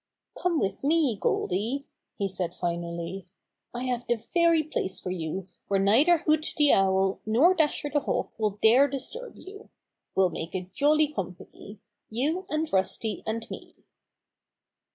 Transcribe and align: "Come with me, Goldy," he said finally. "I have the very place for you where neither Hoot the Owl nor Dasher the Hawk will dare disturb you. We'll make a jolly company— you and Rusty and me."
"Come 0.35 0.59
with 0.59 0.83
me, 0.83 1.15
Goldy," 1.15 1.85
he 2.17 2.27
said 2.27 2.55
finally. 2.55 3.27
"I 3.71 3.83
have 3.83 4.07
the 4.07 4.15
very 4.33 4.63
place 4.63 4.99
for 4.99 5.11
you 5.11 5.47
where 5.67 5.79
neither 5.79 6.17
Hoot 6.25 6.55
the 6.57 6.73
Owl 6.73 7.19
nor 7.23 7.53
Dasher 7.53 7.91
the 7.93 7.99
Hawk 7.99 8.31
will 8.39 8.57
dare 8.63 8.87
disturb 8.87 9.37
you. 9.37 9.69
We'll 10.15 10.31
make 10.31 10.55
a 10.55 10.71
jolly 10.73 11.09
company— 11.13 11.77
you 12.09 12.47
and 12.49 12.67
Rusty 12.73 13.21
and 13.27 13.47
me." 13.51 13.75